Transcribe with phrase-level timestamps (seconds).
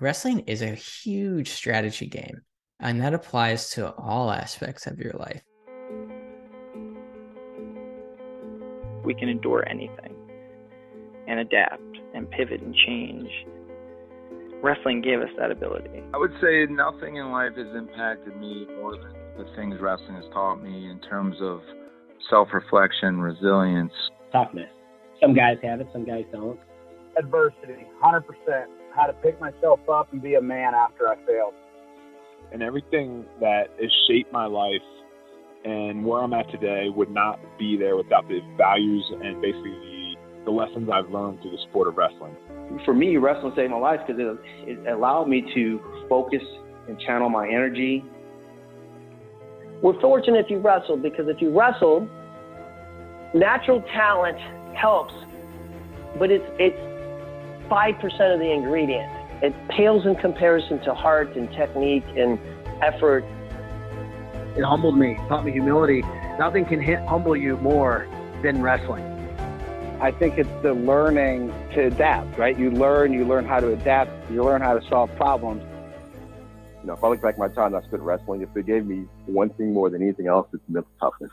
[0.00, 2.42] wrestling is a huge strategy game,
[2.80, 5.42] and that applies to all aspects of your life.
[9.04, 10.14] We can endure anything
[11.26, 11.82] and adapt
[12.14, 13.30] and pivot and change.
[14.62, 16.02] Wrestling gave us that ability.
[16.14, 20.24] I would say nothing in life has impacted me more than the things wrestling has
[20.32, 21.60] taught me in terms of
[22.30, 23.92] self reflection, resilience,
[24.30, 24.70] toughness.
[25.20, 26.58] Some guys have it, some guys don't.
[27.18, 28.22] Adversity, 100%.
[28.94, 31.54] How to pick myself up and be a man after I failed.
[32.52, 34.82] And everything that has shaped my life
[35.64, 40.16] and where I'm at today would not be there without the values and basically the,
[40.46, 42.36] the lessons I've learned through the sport of wrestling.
[42.84, 46.42] For me, wrestling saved my life because it, it allowed me to focus
[46.88, 48.04] and channel my energy.
[49.82, 52.08] We're fortunate if you wrestled because if you wrestled,
[53.34, 54.38] natural talent
[54.76, 55.14] helps,
[56.18, 56.91] but it's it's
[57.72, 59.10] five percent of the ingredient.
[59.42, 62.38] It pales in comparison to heart and technique and
[62.82, 63.24] effort.
[64.54, 66.02] It humbled me, taught me humility.
[66.38, 68.06] Nothing can hit, humble you more
[68.42, 69.02] than wrestling.
[70.02, 72.58] I think it's the learning to adapt, right?
[72.58, 75.62] You learn, you learn how to adapt, you learn how to solve problems.
[76.82, 78.84] You know, if I look back at my time I spent wrestling, if it gave
[78.84, 81.32] me one thing more than anything else, it's mental toughness.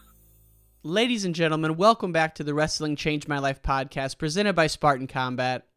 [0.83, 5.07] Ladies and gentlemen, welcome back to the Wrestling Changed My Life podcast presented by Spartan
[5.07, 5.68] Combat.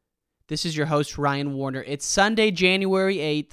[0.52, 1.82] This is your host, Ryan Warner.
[1.86, 3.52] It's Sunday, January 8th.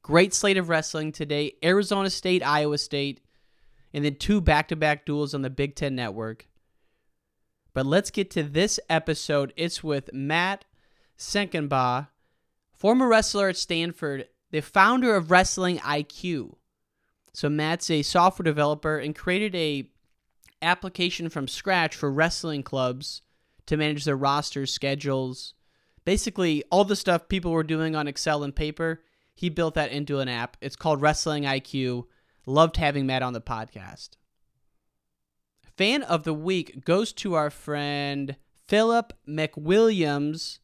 [0.00, 3.20] Great slate of wrestling today Arizona State, Iowa State,
[3.92, 6.48] and then two back to back duels on the Big Ten Network.
[7.74, 9.52] But let's get to this episode.
[9.58, 10.64] It's with Matt
[11.18, 12.08] Senkenbaugh,
[12.72, 16.54] former wrestler at Stanford, the founder of Wrestling IQ.
[17.34, 19.90] So, Matt's a software developer and created a
[20.62, 23.20] application from scratch for wrestling clubs
[23.66, 25.52] to manage their rosters, schedules,
[26.08, 29.02] basically all the stuff people were doing on Excel and paper.
[29.34, 30.56] He built that into an app.
[30.62, 32.06] It's called Wrestling IQ.
[32.46, 34.12] Loved having Matt on the podcast.
[35.76, 38.36] Fan of the week goes to our friend
[38.66, 40.60] Philip McWilliams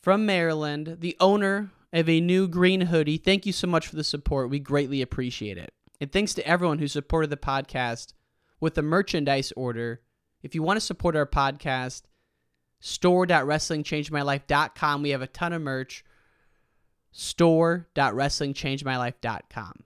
[0.00, 3.18] from Maryland, the owner of a new green hoodie.
[3.18, 4.48] Thank you so much for the support.
[4.48, 5.72] We greatly appreciate it.
[6.00, 8.12] And thanks to everyone who supported the podcast
[8.60, 10.02] with a merchandise order.
[10.40, 12.02] If you want to support our podcast,
[12.80, 15.02] store.wrestlingchangemylife.com.
[15.02, 16.04] We have a ton of merch.
[17.12, 19.84] Store.wrestlingchangemylife.com.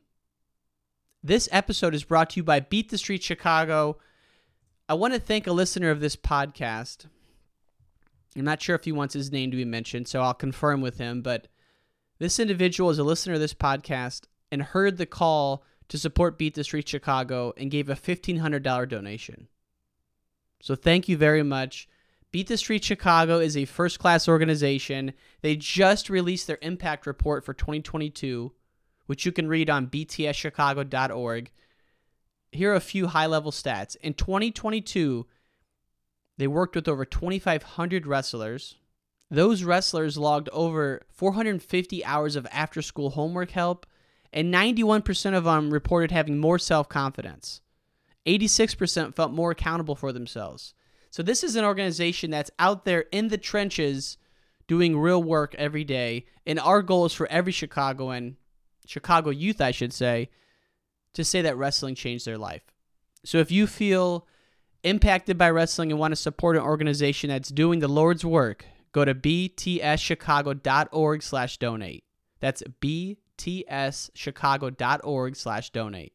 [1.23, 3.97] This episode is brought to you by Beat the Street Chicago.
[4.89, 7.07] I want to thank a listener of this podcast.
[8.37, 10.99] I'm not sure if he wants his name to be mentioned, so I'll confirm with
[10.99, 11.23] him.
[11.23, 11.49] But
[12.19, 16.55] this individual is a listener of this podcast and heard the call to support Beat
[16.55, 19.49] the Street Chicago and gave a $1,500 donation.
[20.61, 21.89] So thank you very much.
[22.35, 25.13] Beat the Street Chicago is a first class organization.
[25.43, 28.51] They just released their impact report for 2022,
[29.07, 31.53] which you can read on btschicago.org.
[32.51, 33.95] Here are a few high level stats.
[34.03, 35.29] In 2022,
[36.37, 38.79] they worked with over 2,500 wrestlers.
[39.31, 43.87] Those wrestlers logged over 450 hours of after school homework help
[44.33, 47.61] and 91% of them reported having more self confidence.
[48.27, 50.75] 86% felt more accountable for themselves.
[51.15, 54.19] So, this is an organization that's out there in the trenches
[54.67, 56.27] doing real work every day.
[56.45, 58.37] And our goal is for every Chicagoan,
[58.85, 60.31] Chicago youth, I should say,
[61.13, 62.65] to say that wrestling changed their life.
[63.25, 64.27] So, if you feel
[64.83, 69.05] impacted by wrestling and want to support an organization that's doing the Lord's work, go
[69.05, 72.03] to btschicago.org slash donate.
[72.41, 76.15] That's B tschicago.org slash donate.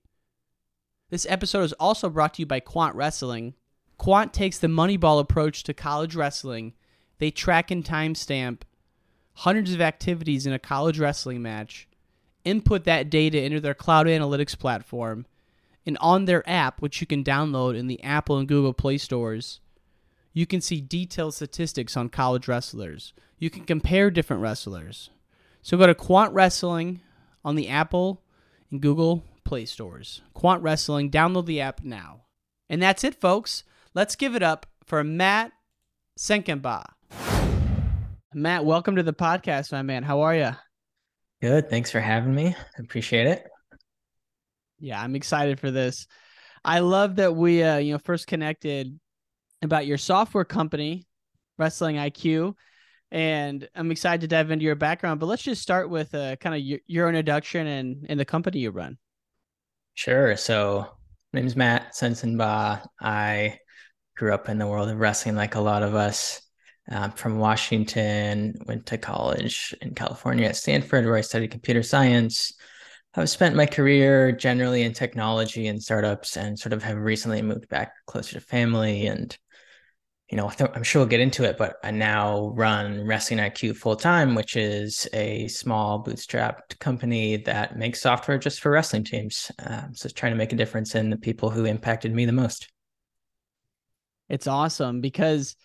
[1.09, 3.53] This episode is also brought to you by Quant Wrestling.
[3.99, 6.73] Quant takes the Moneyball approach to college wrestling.
[7.19, 8.61] They track and timestamp
[9.33, 11.87] hundreds of activities in a college wrestling match,
[12.43, 15.25] input that data into their cloud analytics platform,
[15.85, 19.59] and on their app, which you can download in the Apple and Google Play stores,
[20.33, 23.13] you can see detailed statistics on college wrestlers.
[23.37, 25.09] You can compare different wrestlers.
[25.61, 27.01] So go to Quant Wrestling
[27.43, 28.21] on the Apple
[28.71, 30.21] and Google Play stores.
[30.33, 32.21] Quant Wrestling, download the app now.
[32.69, 33.63] And that's it, folks.
[33.99, 35.51] Let's give it up for Matt
[36.17, 36.85] Senkenbaugh.
[38.33, 40.03] Matt, welcome to the podcast, my man.
[40.03, 40.51] How are you?
[41.41, 41.69] Good.
[41.69, 42.55] Thanks for having me.
[42.77, 43.45] Appreciate it.
[44.79, 46.07] Yeah, I'm excited for this.
[46.63, 48.97] I love that we uh, you know, first connected
[49.63, 51.05] about your software company,
[51.57, 52.53] Wrestling IQ,
[53.11, 55.19] and I'm excited to dive into your background.
[55.19, 58.59] But let's just start with uh, kind of your, your introduction and, and the company
[58.59, 58.97] you run.
[59.95, 60.37] Sure.
[60.37, 60.87] So,
[61.33, 62.87] my name is Matt Sensenbaugh.
[63.01, 63.59] I
[64.19, 66.41] grew up in the world of wrestling like a lot of us.
[66.91, 72.53] um, from Washington, went to college in California at Stanford, where I studied computer science.
[73.15, 77.69] I've spent my career generally in technology and startups and sort of have recently moved
[77.69, 79.07] back closer to family.
[79.07, 79.37] And,
[80.31, 83.95] you know, I'm sure we'll get into it, but I now run Wrestling IQ full
[83.95, 89.51] time, which is a small bootstrapped company that makes software just for wrestling teams.
[89.59, 92.67] Um, so trying to make a difference in the people who impacted me the most.
[94.29, 95.55] It's awesome because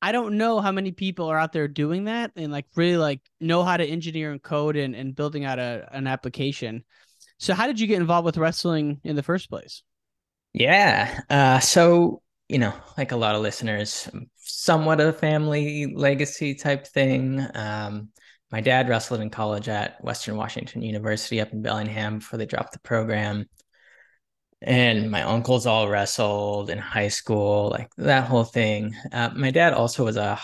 [0.00, 3.20] I don't know how many people are out there doing that and like really like
[3.40, 6.84] know how to engineer and code and, and building out a, an application.
[7.38, 9.82] So how did you get involved with wrestling in the first place?
[10.52, 11.20] Yeah.
[11.28, 16.86] Uh, so, you know, like a lot of listeners, somewhat of a family legacy type
[16.86, 17.44] thing.
[17.54, 18.08] Um,
[18.50, 22.72] my dad wrestled in college at Western Washington University up in Bellingham before they dropped
[22.72, 23.46] the program
[24.60, 28.94] and my uncles all wrestled in high school, like that whole thing.
[29.12, 30.38] Uh, my dad also was a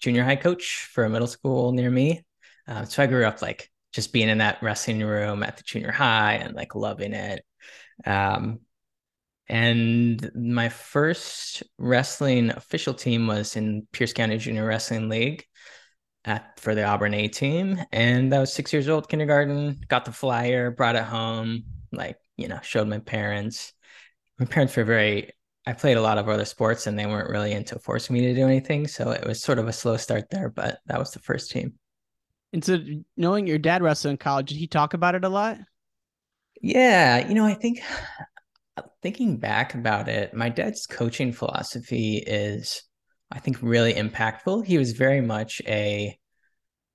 [0.00, 2.24] junior high coach for a middle school near me.
[2.68, 5.92] Uh, so I grew up like just being in that wrestling room at the junior
[5.92, 7.44] high and like loving it.
[8.04, 8.60] Um,
[9.48, 15.44] and my first wrestling official team was in Pierce County Junior Wrestling League
[16.24, 17.78] at for the Auburn A team.
[17.92, 22.48] And I was six years old, kindergarten, got the flyer, brought it home, like you
[22.48, 23.72] know, showed my parents.
[24.38, 25.32] My parents were very
[25.66, 28.34] I played a lot of other sports and they weren't really into forcing me to
[28.34, 28.86] do anything.
[28.86, 31.74] So it was sort of a slow start there, but that was the first team.
[32.52, 32.78] And so
[33.16, 35.58] knowing your dad wrestled in college, did he talk about it a lot?
[36.60, 37.26] Yeah.
[37.26, 37.80] You know, I think
[39.02, 42.82] thinking back about it, my dad's coaching philosophy is,
[43.30, 44.66] I think, really impactful.
[44.66, 46.16] He was very much a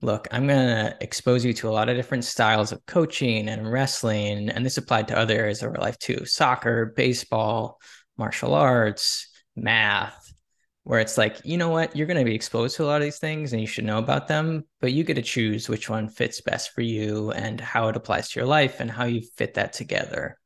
[0.02, 3.70] look, I'm going to expose you to a lot of different styles of coaching and
[3.70, 4.50] wrestling.
[4.50, 7.80] And this applied to other areas of our life too soccer, baseball,
[8.18, 10.34] martial arts, math,
[10.84, 13.04] where it's like, you know what, you're going to be exposed to a lot of
[13.04, 16.08] these things and you should know about them, but you get to choose which one
[16.08, 19.56] fits best for you and how it applies to your life and how you fit
[19.56, 20.38] that together.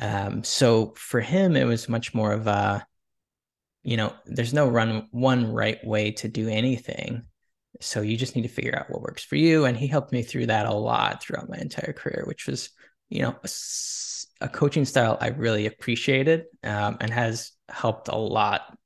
[0.00, 2.84] Um, so for him, it was much more of a,
[3.82, 7.22] you know, there's no run one right way to do anything
[7.80, 10.22] so you just need to figure out what works for you and he helped me
[10.22, 12.70] through that a lot throughout my entire career which was
[13.08, 13.48] you know a,
[14.44, 18.76] a coaching style i really appreciated um, and has helped a lot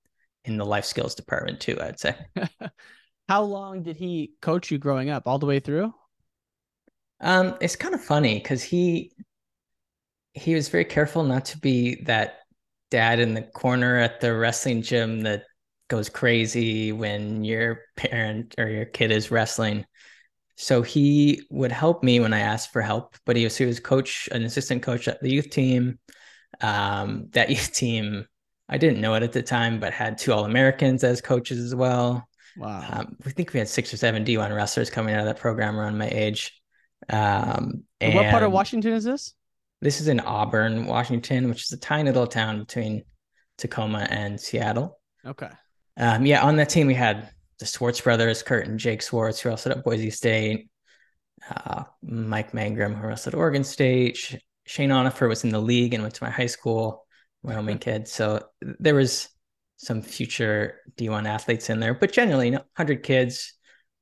[0.45, 2.15] in the life skills department too i'd say.
[3.29, 5.27] How long did he coach you growing up?
[5.27, 5.95] All the way through?
[7.21, 9.13] Um, it's kind of funny because he
[10.33, 12.41] he was very careful not to be that
[12.91, 15.45] dad in the corner at the wrestling gym that
[15.89, 19.85] goes crazy when your parent or your kid is wrestling.
[20.57, 23.81] So he would help me when I asked for help, but he was, he was
[23.81, 25.99] coach, an assistant coach at the youth team.
[26.61, 28.27] Um, that youth team,
[28.69, 31.75] I didn't know it at the time, but had two All Americans as coaches as
[31.75, 32.29] well.
[32.57, 32.87] Wow.
[32.89, 35.79] Um, we think we had six or seven D1 wrestlers coming out of that program
[35.79, 36.53] around my age.
[37.09, 39.35] Um, and what part of Washington is this?
[39.81, 43.03] This is in Auburn, Washington, which is a tiny little town between
[43.59, 44.99] Tacoma and Seattle.
[45.27, 45.51] Okay
[45.97, 49.51] um, yeah, on that team we had the Swartz brothers, Kurt and Jake Swartz, who
[49.51, 50.69] also at Boise State.
[51.49, 54.41] Uh, Mike Mangrum, who wrestled at Oregon State.
[54.67, 57.07] Shane Onifer was in the league and went to my high school,
[57.43, 58.09] Wyoming kid.
[58.09, 59.29] So there was
[59.77, 63.53] some future D1 athletes in there, but generally, you know, 100 kids.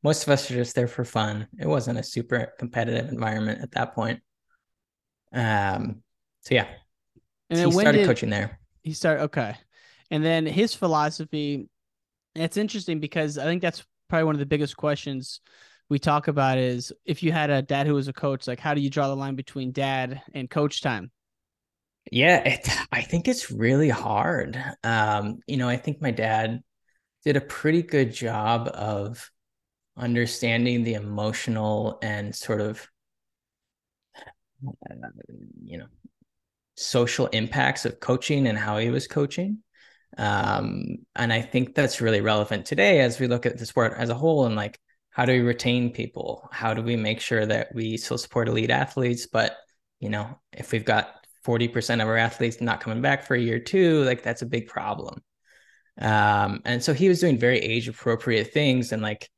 [0.04, 1.48] Most of us are just there for fun.
[1.58, 4.20] It wasn't a super competitive environment at that point.
[5.32, 6.02] Um,
[6.40, 6.66] so yeah,
[7.50, 8.58] and then he started coaching there.
[8.82, 9.54] He started okay,
[10.10, 11.68] and then his philosophy
[12.34, 15.40] it's interesting because I think that's probably one of the biggest questions
[15.88, 18.74] we talk about is if you had a dad who was a coach, like how
[18.74, 21.10] do you draw the line between dad and coach time?
[22.10, 24.62] Yeah, it, I think it's really hard.
[24.82, 26.62] Um, you know, I think my dad
[27.24, 29.30] did a pretty good job of
[29.96, 32.88] understanding the emotional and sort of,
[34.66, 34.94] uh,
[35.62, 35.86] you know,
[36.76, 39.58] social impacts of coaching and how he was coaching.
[40.18, 44.10] Um, and I think that's really relevant today as we look at the sport as
[44.10, 44.78] a whole and like,
[45.10, 46.48] how do we retain people?
[46.52, 49.26] How do we make sure that we still support elite athletes?
[49.26, 49.56] But,
[50.00, 53.58] you know, if we've got 40% of our athletes not coming back for a year
[53.58, 55.22] two, like that's a big problem.
[55.98, 59.28] Um, and so he was doing very age appropriate things and like,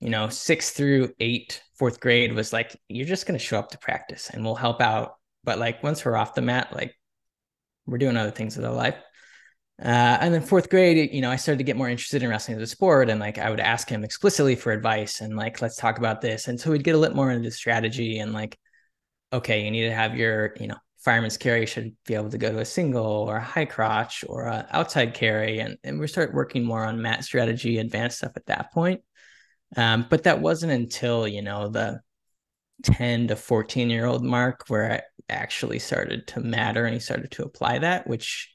[0.00, 3.70] you know, six through eight, fourth grade was like, you're just going to show up
[3.70, 5.16] to practice and we'll help out.
[5.44, 6.94] But like once we're off the mat, like
[7.84, 8.96] we're doing other things with our life.
[9.82, 12.58] Uh, and then fourth grade, you know, I started to get more interested in wrestling
[12.58, 15.76] as a sport, and like I would ask him explicitly for advice, and like let's
[15.76, 16.48] talk about this.
[16.48, 18.58] And so we'd get a little more into strategy, and like,
[19.32, 22.50] okay, you need to have your, you know, fireman's carry should be able to go
[22.52, 25.60] to a single or a high crotch or a outside carry.
[25.60, 29.00] And, and we started working more on mat strategy, advanced stuff at that point.
[29.76, 32.00] Um, but that wasn't until, you know, the
[32.82, 37.30] 10 to 14 year old mark where it actually started to matter and he started
[37.32, 38.54] to apply that, which,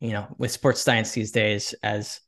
[0.00, 2.20] you know, with sports science these days, as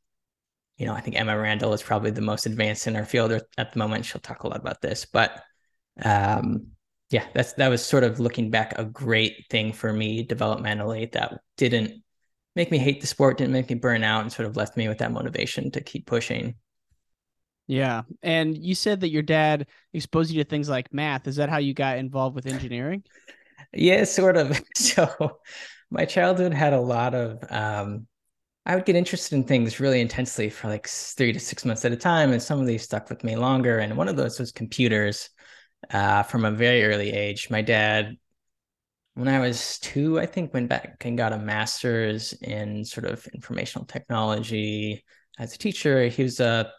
[0.77, 3.73] you know, I think Emma Randall is probably the most advanced in our field at
[3.73, 4.05] the moment.
[4.05, 5.43] She'll talk a lot about this, but
[6.03, 6.69] um,
[7.11, 11.41] yeah, that's that was sort of looking back a great thing for me developmentally that
[11.57, 12.03] didn't
[12.55, 14.89] make me hate the sport, didn't make me burn out, and sort of left me
[14.89, 16.55] with that motivation to keep pushing.
[17.67, 21.27] Yeah, and you said that your dad exposed you to things like math.
[21.27, 23.05] Is that how you got involved with engineering?
[23.73, 24.61] yeah, sort of.
[24.75, 25.39] So,
[25.91, 28.07] my childhood had a lot of um,
[28.69, 31.93] I would get interested in things really intensely for like three to six months at
[31.93, 32.33] a time.
[32.33, 33.79] And some of these stuck with me longer.
[33.79, 35.31] And one of those was computers
[35.91, 37.49] uh, from a very early age.
[37.49, 38.19] My dad,
[39.15, 43.27] when I was two, I think went back and got a master's in sort of
[43.29, 45.03] informational technology
[45.39, 46.07] as a teacher.
[46.09, 46.71] He was a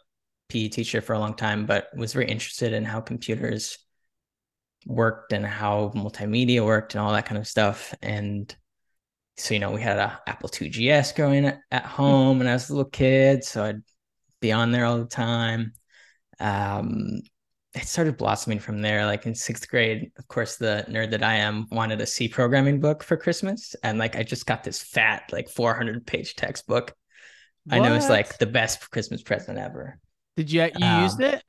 [0.48, 3.78] PE teacher for a long time, but was very interested in how computers
[4.86, 7.92] worked and how multimedia worked and all that kind of stuff.
[8.00, 8.54] And
[9.36, 12.68] so you know we had a apple ii gs growing at, home and i was
[12.68, 13.82] a little kid so i'd
[14.40, 15.72] be on there all the time.
[16.38, 17.20] Um
[17.72, 19.06] it started blossoming from there.
[19.06, 22.80] Like in sixth grade of course the nerd that i am wanted a c programming
[22.80, 26.94] book for christmas and like i just got this fat like 400 page textbook.
[27.64, 27.76] What?
[27.76, 30.00] i know it's like the best christmas present ever.
[30.36, 31.42] Did you you um, used it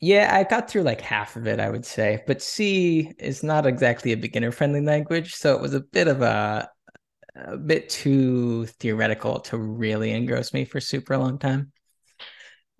[0.00, 2.22] yeah, I got through like half of it, I would say.
[2.26, 5.34] But C is not exactly a beginner friendly language.
[5.34, 6.68] So it was a bit of a,
[7.34, 11.72] a bit too theoretical to really engross me for super long time.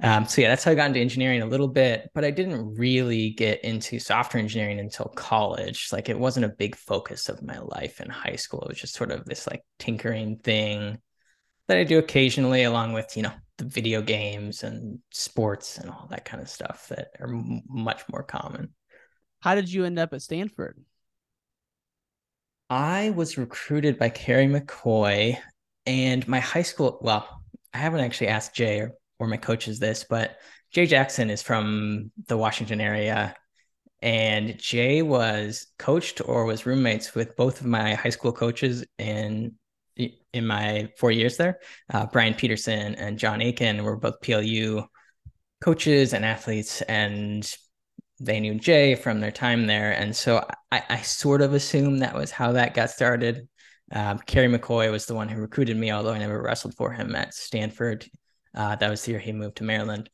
[0.01, 2.77] Um, so yeah, that's how I got into engineering a little bit, but I didn't
[2.77, 5.89] really get into software engineering until college.
[5.91, 8.63] Like it wasn't a big focus of my life in high school.
[8.63, 10.99] It was just sort of this like tinkering thing
[11.69, 16.07] that I do occasionally, along with you know the video games and sports and all
[16.11, 18.71] that kind of stuff that are m- much more common.
[19.41, 20.81] How did you end up at Stanford?
[22.71, 25.39] I was recruited by Kerry McCoy,
[25.87, 26.99] and my high school.
[27.01, 30.39] Well, I haven't actually asked Jay or, or my coaches this, but
[30.71, 33.35] Jay Jackson is from the Washington area.
[34.01, 39.55] And Jay was coached or was roommates with both of my high school coaches in
[40.33, 41.59] in my four years there.
[41.93, 44.85] Uh, Brian Peterson and John Aiken were both PLU
[45.61, 47.51] coaches and athletes, and
[48.21, 49.93] they knew Jay from their time there.
[49.93, 53.49] And so I, I sort of assume that was how that got started.
[53.91, 57.15] Um, Kerry McCoy was the one who recruited me, although I never wrestled for him
[57.15, 58.07] at Stanford.
[58.55, 60.11] Uh, that was the year he moved to Maryland.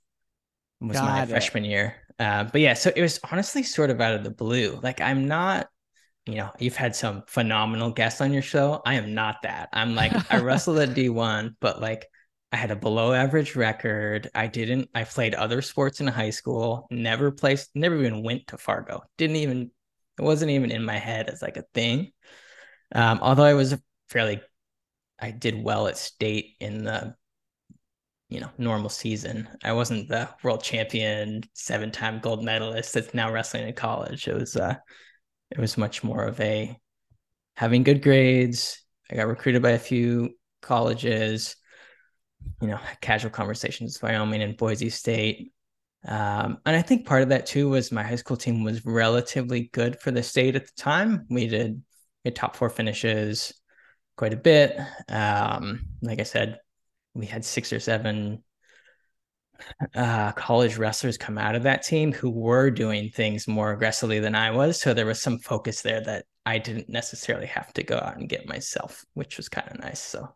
[0.81, 1.29] It was got my it.
[1.29, 1.97] freshman year.
[2.19, 4.79] Uh, but yeah, so it was honestly sort of out of the blue.
[4.83, 5.69] Like I'm not
[6.27, 8.81] you know, you've had some phenomenal guests on your show.
[8.87, 9.69] I am not that.
[9.73, 12.07] I'm like, I wrestled at D1, but like
[12.53, 14.31] I had a below average record.
[14.35, 18.59] I didn't, I played other sports in high school, never placed, never even went to
[18.59, 19.03] Fargo.
[19.19, 19.71] Didn't even,
[20.19, 22.13] it wasn't even in my head as like a thing.
[22.95, 23.77] Um, although I was
[24.09, 24.41] fairly,
[25.19, 27.17] I did well at state in the,
[28.29, 29.49] you know, normal season.
[29.63, 34.27] I wasn't the world champion, seven time gold medalist that's now wrestling in college.
[34.27, 34.77] It was, uh,
[35.55, 36.77] it was much more of a
[37.57, 38.81] having good grades.
[39.11, 40.31] I got recruited by a few
[40.61, 41.57] colleges,
[42.61, 45.53] you know, casual conversations with Wyoming and Boise State.
[46.07, 49.71] Um, and I think part of that too was my high school team was relatively
[49.73, 51.27] good for the state at the time.
[51.31, 51.83] We did
[52.35, 53.53] top four finishes
[54.17, 54.79] quite a bit.
[55.09, 56.59] Um, like I said,
[57.15, 58.43] we had six or seven
[59.95, 64.35] uh, college wrestlers come out of that team who were doing things more aggressively than
[64.35, 64.81] I was.
[64.81, 68.29] So there was some focus there that I didn't necessarily have to go out and
[68.29, 70.01] get myself, which was kind of nice.
[70.01, 70.35] So,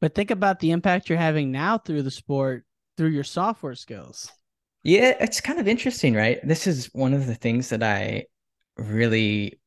[0.00, 2.64] but think about the impact you're having now through the sport,
[2.96, 4.30] through your software skills.
[4.84, 6.38] Yeah, it's kind of interesting, right?
[6.46, 8.24] This is one of the things that I
[8.76, 9.60] really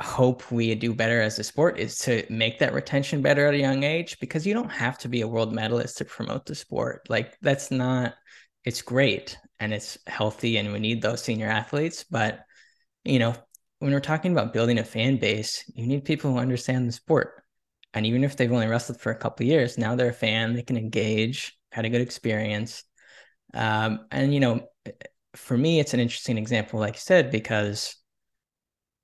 [0.00, 3.58] hope we do better as a sport is to make that retention better at a
[3.58, 7.06] young age because you don't have to be a world medalist to promote the sport.
[7.08, 8.14] Like that's not
[8.64, 12.40] it's great and it's healthy and we need those senior athletes, but
[13.04, 13.34] you know,
[13.80, 17.42] when we're talking about building a fan base, you need people who understand the sport.
[17.94, 20.62] And even if they've only wrestled for a couple years, now they're a fan, they
[20.62, 22.84] can engage, had a good experience.
[23.54, 24.68] Um, and you know,
[25.34, 27.96] for me, it's an interesting example, like you said, because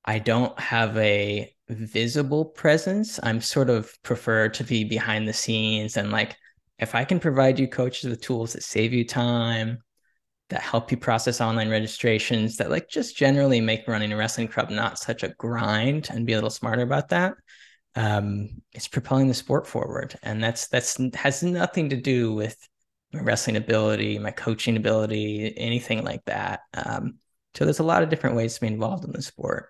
[0.05, 3.19] I don't have a visible presence.
[3.23, 6.37] I'm sort of prefer to be behind the scenes and like
[6.79, 9.79] if I can provide you coaches with tools that save you time,
[10.51, 14.71] that help you process online registrations that like just generally make running a wrestling club
[14.71, 17.35] not such a grind and be a little smarter about that
[17.97, 20.19] um, it's propelling the sport forward.
[20.23, 22.57] And that's that's has nothing to do with
[23.13, 26.61] my wrestling ability my coaching ability anything like that.
[26.75, 27.19] Um,
[27.55, 29.69] so there's a lot of different ways to be involved in the sport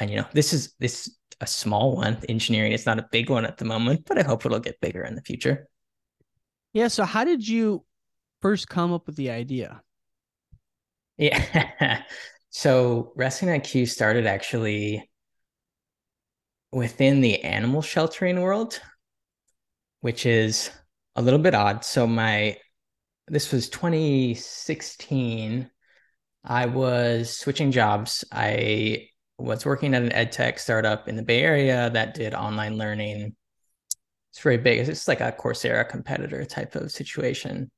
[0.00, 3.46] and you know this is this a small one engineering it's not a big one
[3.46, 5.68] at the moment but i hope it'll get bigger in the future
[6.72, 7.84] yeah so how did you
[8.40, 9.82] first come up with the idea?
[11.16, 12.02] Yeah.
[12.50, 15.08] so Wrestling IQ started actually
[16.72, 18.80] within the animal sheltering world,
[20.00, 20.70] which is
[21.16, 21.84] a little bit odd.
[21.84, 22.56] So my
[23.28, 25.70] this was 2016.
[26.42, 28.24] I was switching jobs.
[28.32, 29.09] I
[29.40, 33.34] was working at an ed tech startup in the Bay Area that did online learning.
[34.30, 34.88] It's very big.
[34.88, 37.70] It's like a Coursera competitor type of situation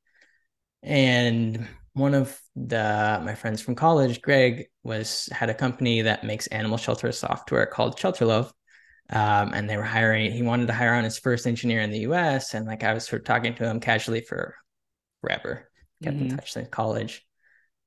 [0.83, 6.47] and one of the my friends from college greg was had a company that makes
[6.49, 8.51] animal shelter software called Shelterluv
[9.11, 12.01] um, and they were hiring he wanted to hire on his first engineer in the
[12.01, 14.57] us and like i was sort of talking to him casually for
[15.21, 15.71] forever
[16.03, 16.27] kept mm-hmm.
[16.27, 17.25] in touch since college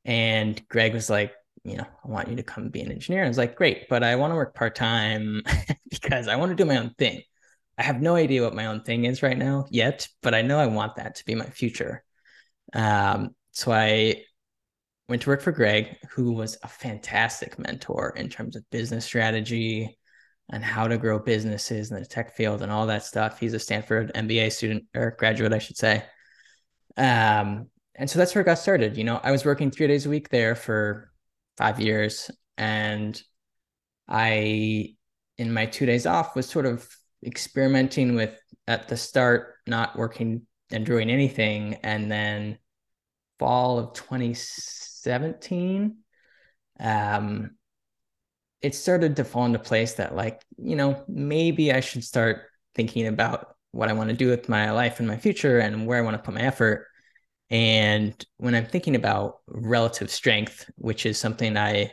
[0.05, 3.27] and greg was like you know i want you to come be an engineer i
[3.27, 5.41] was like great but i want to work part-time
[5.89, 7.21] because i want to do my own thing
[7.77, 10.59] i have no idea what my own thing is right now yet but i know
[10.59, 12.03] i want that to be my future
[12.74, 14.24] um, so I
[15.07, 19.97] went to work for Greg, who was a fantastic mentor in terms of business strategy
[20.51, 23.39] and how to grow businesses in the tech field and all that stuff.
[23.39, 26.03] He's a Stanford MBA student or graduate, I should say.
[26.97, 28.97] Um, and so that's where it got started.
[28.97, 31.12] You know, I was working three days a week there for
[31.57, 33.21] five years, and
[34.07, 34.95] I,
[35.38, 36.88] in my two days off, was sort of
[37.25, 41.75] experimenting with at the start not working and doing anything.
[41.83, 42.57] And then
[43.39, 45.97] fall of 2017,
[46.79, 47.51] um,
[48.62, 52.43] it started to fall into place that like, you know, maybe I should start
[52.74, 56.00] thinking about what I want to do with my life and my future and where
[56.00, 56.88] I want to put my effort.
[57.49, 61.91] And when I'm thinking about relative strength, which is something I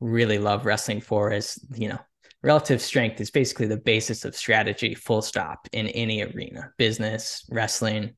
[0.00, 1.98] really love wrestling for, is, you know,
[2.44, 8.14] relative strength is basically the basis of strategy full stop in any arena business wrestling.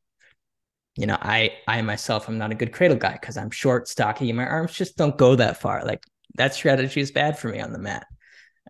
[0.99, 4.31] You know i i myself i'm not a good cradle guy because i'm short stocky
[4.31, 5.85] and my arms just don't go that far.
[5.85, 6.03] Like
[6.37, 8.07] that strategy is bad for me on the mat.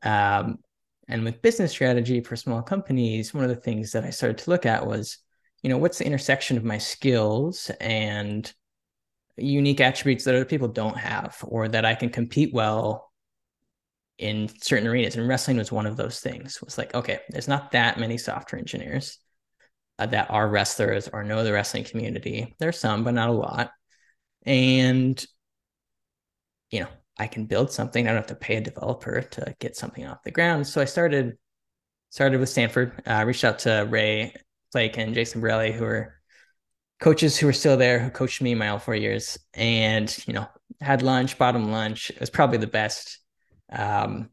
[0.02, 0.59] Um,
[1.09, 4.50] and with business strategy for small companies one of the things that i started to
[4.50, 5.18] look at was
[5.66, 8.55] you know what's the intersection of my skills and
[9.37, 13.11] unique attributes that other people don't have or that i can compete well
[14.18, 15.16] in certain arenas?
[15.16, 16.55] And wrestling was one of those things.
[16.55, 19.18] It was like okay there's not that many software engineers
[19.98, 22.55] uh, that are wrestlers or know the wrestling community.
[22.61, 23.72] There's some but not a lot.
[24.44, 25.26] And
[26.70, 28.07] you know i can build something.
[28.07, 30.68] I don't have to pay a developer to get something off the ground.
[30.68, 31.37] So i started
[32.11, 33.02] started with stanford.
[33.05, 34.33] Uh, reached out to ray
[34.77, 36.15] and jason borrelli who are
[37.01, 40.47] coaches who were still there who coached me my all four years and you know
[40.81, 43.19] had lunch bottom lunch it was probably the best
[43.73, 44.29] um,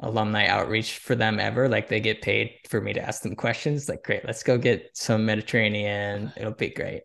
[0.00, 1.68] alumni outreach for them ever.
[1.68, 3.88] Like they get paid for me to ask them questions.
[3.88, 6.32] Like, great, let's go get some Mediterranean.
[6.36, 7.02] It'll be great.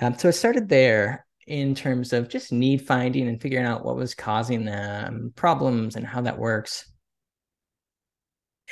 [0.00, 3.96] Um, so I started there in terms of just need finding and figuring out what
[3.96, 6.89] was causing them problems and how that works.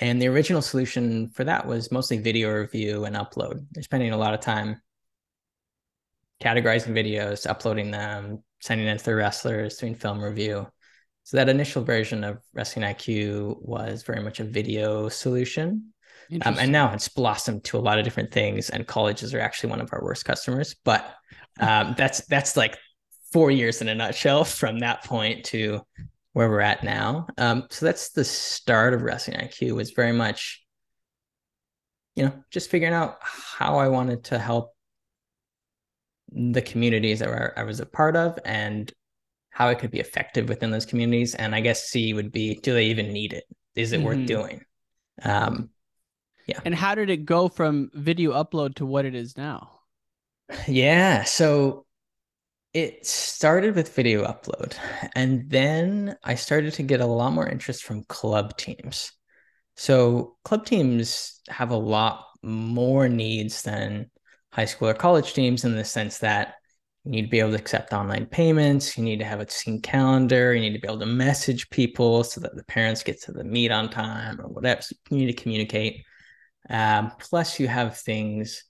[0.00, 3.66] And the original solution for that was mostly video review and upload.
[3.72, 4.80] They're spending a lot of time
[6.40, 10.66] categorizing videos, uploading them, sending them to the wrestlers, doing film review.
[11.24, 15.92] So that initial version of Wrestling IQ was very much a video solution.
[16.42, 19.70] Um, and now it's blossomed to a lot of different things, and colleges are actually
[19.70, 20.76] one of our worst customers.
[20.84, 21.10] But
[21.58, 22.76] um, that's that's like
[23.32, 25.80] four years in a nutshell from that point to
[26.32, 27.26] where we're at now.
[27.36, 29.74] Um, so that's the start of Wrestling IQ.
[29.74, 30.62] Was very much,
[32.14, 34.74] you know, just figuring out how I wanted to help
[36.30, 38.92] the communities that were, I was a part of and
[39.50, 41.34] how it could be effective within those communities.
[41.34, 43.44] And I guess C would be, do they even need it?
[43.74, 44.06] Is it mm-hmm.
[44.06, 44.64] worth doing?
[45.22, 45.70] Um,
[46.46, 46.60] yeah.
[46.64, 49.80] And how did it go from video upload to what it is now?
[50.66, 51.24] Yeah.
[51.24, 51.84] So
[52.74, 54.76] it started with video upload.
[55.14, 59.12] And then I started to get a lot more interest from club teams.
[59.76, 64.10] So club teams have a lot more needs than
[64.52, 66.54] high school or college teams in the sense that
[67.04, 68.98] you need to be able to accept online payments.
[68.98, 70.52] You need to have a team calendar.
[70.52, 73.44] You need to be able to message people so that the parents get to the
[73.44, 74.82] meet on time or whatever.
[74.82, 76.04] So you need to communicate.
[76.68, 78.64] Um, plus, you have things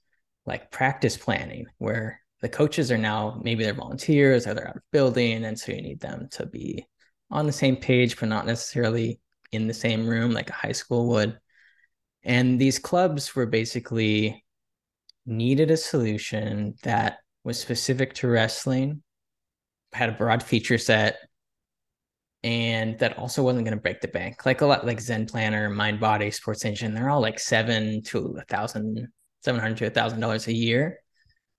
[0.45, 4.81] like practice planning, where the coaches are now maybe they're volunteers or they're out of
[4.91, 6.85] building and so you need them to be
[7.31, 9.19] on the same page but not necessarily
[9.51, 11.39] in the same room like a high school would.
[12.23, 14.45] And these clubs were basically
[15.25, 19.01] needed a solution that was specific to wrestling
[19.93, 21.17] had a broad feature set
[22.43, 24.45] and that also wasn't going to break the bank.
[24.45, 28.37] Like a lot like zen planner mind body sports engine they're all like seven to
[28.39, 29.07] a thousand
[29.43, 30.99] seven hundred to a thousand dollars a year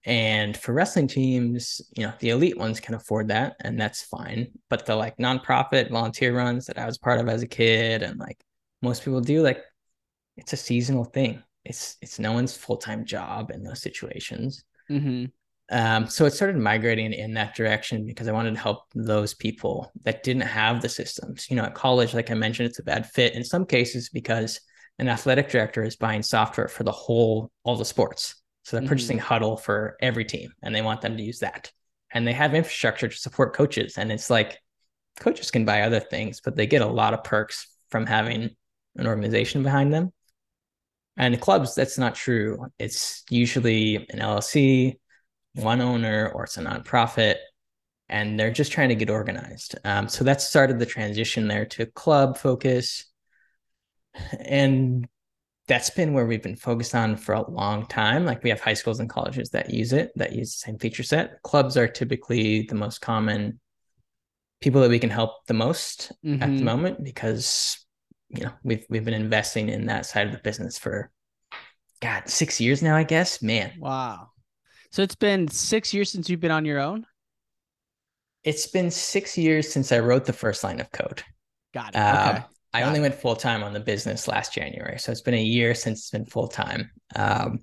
[0.05, 4.51] and for wrestling teams, you know, the elite ones can afford that and that's fine.
[4.71, 8.19] But the like nonprofit volunteer runs that I was part of as a kid and
[8.19, 8.43] like
[8.81, 9.63] most people do, like
[10.37, 11.43] it's a seasonal thing.
[11.65, 14.65] It's it's no one's full-time job in those situations.
[14.91, 15.27] Mm-hmm.
[15.73, 19.93] Um, so it started migrating in that direction because I wanted to help those people
[20.03, 21.49] that didn't have the systems.
[21.51, 24.61] You know, at college, like I mentioned, it's a bad fit in some cases because
[24.99, 28.35] an athletic director is buying software for the whole all the sports
[28.71, 28.89] so they're mm-hmm.
[28.91, 31.73] purchasing Hudl for every team and they want them to use that.
[32.13, 33.99] And they have infrastructure to support coaches.
[33.99, 34.61] And it's like
[35.19, 38.51] coaches can buy other things, but they get a lot of perks from having
[38.95, 40.13] an organization behind them.
[41.17, 42.65] And the clubs, that's not true.
[42.79, 45.01] It's usually an LLC,
[45.55, 47.39] one owner, or it's a nonprofit,
[48.09, 49.75] and they're just trying to get organized.
[49.85, 53.05] Um, so that started the transition there to club focus.
[54.39, 55.09] And
[55.71, 58.25] that's been where we've been focused on for a long time.
[58.25, 61.05] Like we have high schools and colleges that use it, that use the same feature
[61.05, 61.41] set.
[61.45, 63.61] Clubs are typically the most common
[64.61, 66.43] people that we can help the most mm-hmm.
[66.43, 66.65] at the mm-hmm.
[66.65, 67.87] moment because
[68.31, 71.09] you know we've we've been investing in that side of the business for
[72.03, 73.41] God six years now, I guess.
[73.41, 74.31] Man, wow.
[74.91, 77.07] So it's been six years since you've been on your own.
[78.43, 81.23] It's been six years since I wrote the first line of code.
[81.73, 81.97] Got it.
[81.97, 82.45] Uh, okay.
[82.73, 85.75] I only went full time on the business last January, so it's been a year
[85.75, 86.91] since it's been full time.
[87.17, 87.61] Um,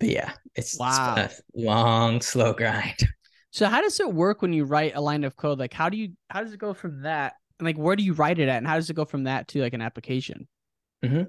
[0.00, 1.14] but yeah, it's, wow.
[1.16, 2.98] it's been a long, slow grind.
[3.50, 5.58] So how does it work when you write a line of code?
[5.58, 7.32] Like, how do you how does it go from that?
[7.58, 9.48] And like, where do you write it at, and how does it go from that
[9.48, 10.46] to like an application?
[11.02, 11.22] Mm-hmm.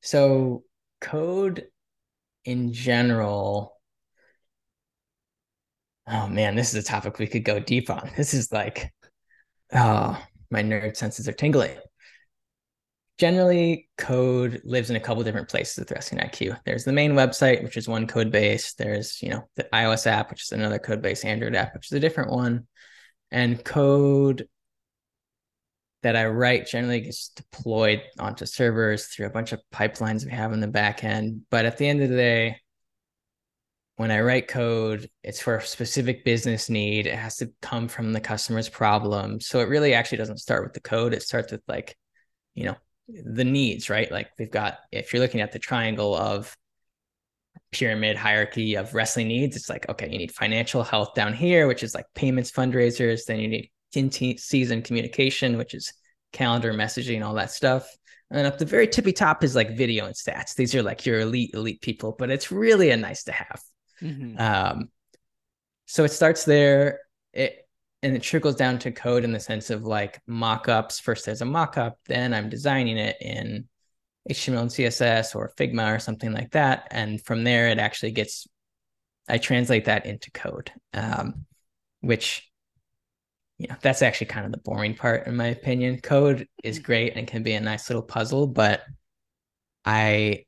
[0.00, 0.62] So
[1.00, 1.66] code
[2.44, 3.76] in general.
[6.06, 8.10] Oh man, this is a topic we could go deep on.
[8.16, 8.92] This is like,
[9.72, 11.76] oh, my nerd senses are tingling.
[13.18, 16.58] Generally, code lives in a couple different places with Wrestling IQ.
[16.64, 18.72] There's the main website, which is one code base.
[18.74, 21.92] There's, you know, the iOS app, which is another code base, Android app, which is
[21.92, 22.66] a different one.
[23.30, 24.48] And code
[26.02, 30.52] that I write generally gets deployed onto servers through a bunch of pipelines we have
[30.52, 31.42] in the back end.
[31.50, 32.59] But at the end of the day,
[34.00, 37.06] when I write code, it's for a specific business need.
[37.06, 39.42] It has to come from the customer's problem.
[39.42, 41.12] So it really actually doesn't start with the code.
[41.12, 41.98] It starts with like,
[42.54, 42.76] you know,
[43.08, 44.10] the needs, right?
[44.10, 46.56] Like we've got, if you're looking at the triangle of
[47.72, 51.82] pyramid hierarchy of wrestling needs, it's like, okay, you need financial health down here, which
[51.82, 53.26] is like payments, fundraisers.
[53.26, 55.92] Then you need in season communication, which is
[56.32, 57.86] calendar messaging, all that stuff.
[58.30, 60.54] And up the very tippy top is like video and stats.
[60.54, 63.60] These are like your elite, elite people, but it's really a nice to have.
[64.02, 64.40] Mm-hmm.
[64.40, 64.88] Um,
[65.86, 67.00] so it starts there.
[67.32, 67.66] It
[68.02, 71.00] and it trickles down to code in the sense of like mock-ups.
[71.00, 73.68] First, there's a mock-up, then I'm designing it in
[74.30, 78.46] HTML and CSS or Figma or something like that, and from there it actually gets.
[79.28, 81.46] I translate that into code, um,
[82.00, 82.50] which
[83.58, 86.00] you know that's actually kind of the boring part in my opinion.
[86.00, 86.82] Code is mm.
[86.82, 88.82] great and can be a nice little puzzle, but
[89.84, 90.44] I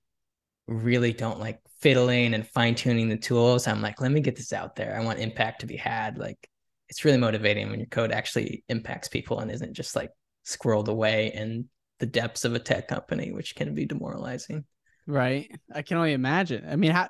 [0.66, 3.66] really don't like fiddling and fine tuning the tools.
[3.66, 4.96] I'm like, let me get this out there.
[4.96, 6.16] I want impact to be had.
[6.16, 6.48] Like,
[6.88, 10.10] it's really motivating when your code actually impacts people and isn't just like
[10.46, 11.68] squirreled away in
[11.98, 14.64] the depths of a tech company, which can be demoralizing.
[15.06, 15.50] Right.
[15.74, 16.64] I can only imagine.
[16.68, 17.08] I mean, how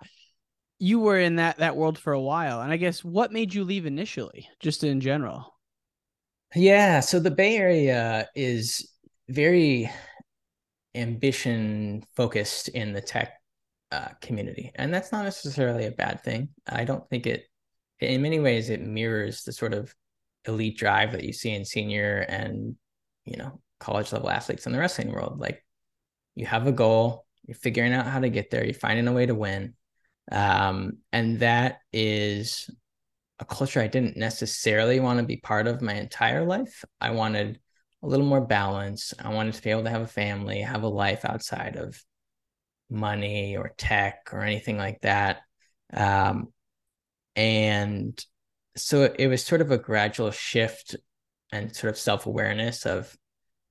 [0.78, 3.64] you were in that that world for a while, and I guess what made you
[3.64, 5.54] leave initially, just in general.
[6.54, 7.00] Yeah.
[7.00, 8.90] So the Bay Area is
[9.28, 9.90] very
[10.94, 13.41] ambition focused in the tech
[13.92, 16.48] uh, community, and that's not necessarily a bad thing.
[16.66, 17.44] I don't think it,
[18.00, 19.94] in many ways, it mirrors the sort of
[20.48, 22.74] elite drive that you see in senior and
[23.24, 25.38] you know college level athletes in the wrestling world.
[25.38, 25.64] Like
[26.35, 29.26] you have a goal, you're figuring out how to get there, you're finding a way
[29.26, 29.74] to win,
[30.33, 32.70] um, and that is
[33.40, 36.85] a culture I didn't necessarily want to be part of my entire life.
[37.00, 37.61] I wanted
[38.02, 39.12] a little more balance.
[39.18, 42.00] I wanted to be able to have a family, have a life outside of
[42.92, 45.40] money or tech or anything like that.
[45.92, 46.52] Um,
[47.35, 48.22] and
[48.76, 50.96] so it, was sort of a gradual shift
[51.50, 53.14] and sort of self awareness of,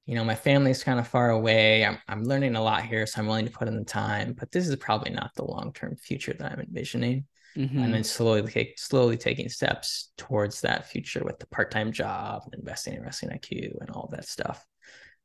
[0.06, 1.86] you know, my family's kind of far away.
[1.86, 4.52] I'm, I'm learning a lot here, so I'm willing to put in the time, but
[4.52, 7.26] this is probably not the long term future that I'm envisioning.
[7.58, 7.84] Mhm.
[7.84, 12.94] and then slowly take, slowly taking steps towards that future with the part-time job, investing
[12.94, 14.66] in wrestling IQ and all that stuff.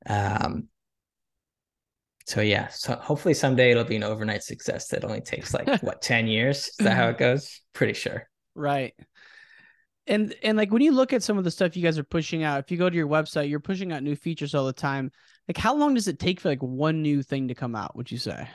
[0.07, 0.67] Um,
[2.27, 6.03] so yeah, so hopefully someday it'll be an overnight success that only takes like what
[6.03, 6.67] 10 years.
[6.67, 7.61] Is that how it goes?
[7.73, 8.29] Pretty sure.
[8.55, 8.95] Right.
[10.09, 12.43] And and like when you look at some of the stuff you guys are pushing
[12.43, 15.11] out, if you go to your website, you're pushing out new features all the time.
[15.47, 18.11] Like how long does it take for like one new thing to come out, would
[18.11, 18.49] you say?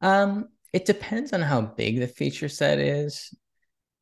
[0.00, 3.32] Um, it depends on how big the feature set is.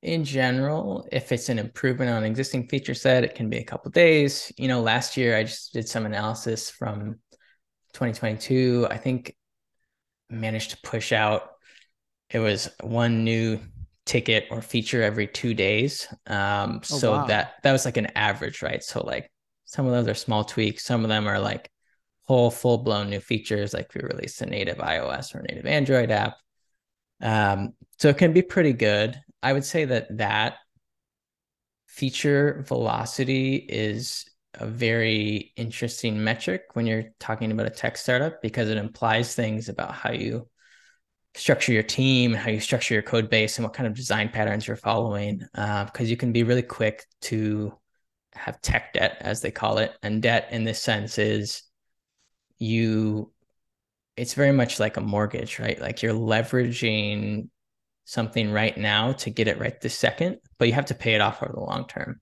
[0.00, 3.64] In general, if it's an improvement on an existing feature set, it can be a
[3.64, 4.50] couple days.
[4.56, 7.20] You know, last year I just did some analysis from
[7.92, 8.86] 2022.
[8.90, 9.34] I think
[10.30, 11.50] managed to push out
[12.30, 13.60] it was one new
[14.06, 16.08] ticket or feature every two days.
[16.26, 17.26] Um, Oh, so wow.
[17.26, 18.82] that that was like an average, right?
[18.82, 19.30] So like
[19.66, 21.70] some of those are small tweaks, some of them are like
[22.24, 26.36] whole full blown new features, like we released a native iOS or native Android app.
[27.20, 29.20] Um, so it can be pretty good.
[29.42, 30.56] I would say that that
[31.86, 38.68] feature velocity is a very interesting metric when you're talking about a tech startup because
[38.68, 40.48] it implies things about how you
[41.34, 44.28] structure your team, and how you structure your code base, and what kind of design
[44.28, 45.42] patterns you're following.
[45.54, 47.72] Uh, because you can be really quick to
[48.34, 49.96] have tech debt, as they call it.
[50.02, 51.62] And debt in this sense is
[52.58, 53.32] you,
[54.16, 55.80] it's very much like a mortgage, right?
[55.80, 57.48] Like you're leveraging
[58.04, 61.20] something right now to get it right this second, but you have to pay it
[61.20, 62.20] off over the long term.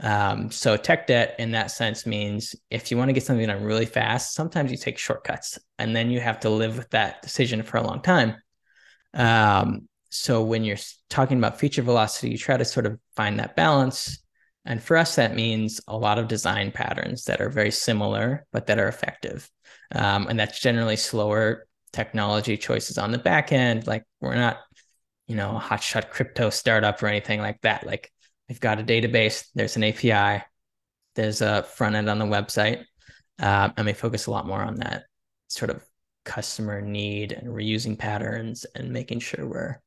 [0.00, 3.64] Um, so tech debt in that sense means if you want to get something done
[3.64, 7.62] really fast, sometimes you take shortcuts and then you have to live with that decision
[7.62, 8.36] for a long time.
[9.14, 10.78] Um, so when you're
[11.10, 14.18] talking about feature velocity, you try to sort of find that balance.
[14.64, 18.66] And for us, that means a lot of design patterns that are very similar, but
[18.66, 19.50] that are effective.
[19.94, 23.86] Um, and that's generally slower technology choices on the back end.
[23.86, 24.58] Like we're not,
[25.26, 27.86] you know, a hotshot crypto startup or anything like that.
[27.86, 28.12] Like
[28.48, 30.44] we've got a database, there's an API,
[31.14, 32.84] there's a front end on the website,
[33.40, 35.04] um, and we focus a lot more on that
[35.48, 35.84] sort of
[36.24, 39.80] customer need and reusing patterns and making sure we're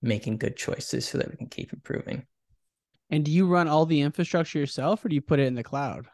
[0.00, 2.26] making good choices so that we can keep improving.
[3.10, 5.62] And do you run all the infrastructure yourself or do you put it in the
[5.62, 6.06] cloud?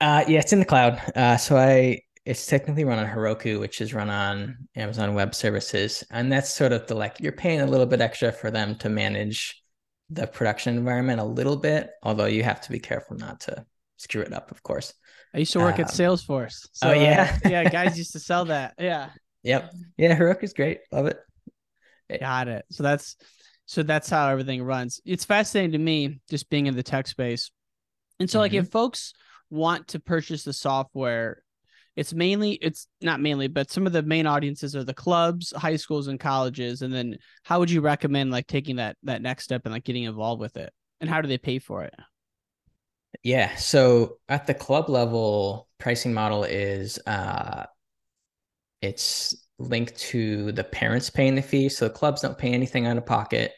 [0.00, 1.00] Uh, yeah, it's in the cloud.
[1.14, 6.04] Uh, so I it's technically run on Heroku, which is run on Amazon Web Services,
[6.10, 8.88] and that's sort of the like you're paying a little bit extra for them to
[8.88, 9.61] manage
[10.12, 13.64] the production environment a little bit, although you have to be careful not to
[13.96, 14.92] screw it up, of course.
[15.34, 16.66] I used to work at Um, Salesforce.
[16.72, 17.38] So, oh, yeah?
[17.44, 18.74] uh, yeah, guys used to sell that.
[18.78, 19.10] Yeah.
[19.42, 19.72] Yep.
[19.96, 20.80] Yeah, Heroku's great.
[20.92, 21.18] Love it.
[22.20, 22.64] Got it.
[22.70, 23.16] So that's
[23.64, 25.00] so that's how everything runs.
[25.04, 27.50] It's fascinating to me just being in the tech space.
[28.20, 28.60] And so like Mhm.
[28.60, 29.14] if folks
[29.50, 31.41] want to purchase the software,
[31.94, 35.76] it's mainly it's not mainly, but some of the main audiences are the clubs, high
[35.76, 36.82] schools and colleges.
[36.82, 40.04] And then how would you recommend like taking that that next step and like getting
[40.04, 40.72] involved with it?
[41.00, 41.94] And how do they pay for it?
[43.22, 43.54] Yeah.
[43.56, 47.66] So at the club level, pricing model is uh
[48.80, 51.68] it's linked to the parents paying the fee.
[51.68, 53.52] So the clubs don't pay anything out of pocket.